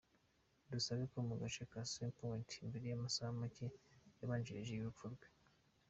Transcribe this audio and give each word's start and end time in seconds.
Dusabe 0.71 1.03
mu 1.29 1.35
gace 1.41 1.61
ka 1.71 1.81
Sea 1.91 2.11
Point, 2.17 2.49
mbere 2.67 2.85
y’amasaha 2.87 3.31
make 3.39 3.67
yabanjirije 4.17 4.73
urupfu 4.79 5.05
rwe. 5.13 5.27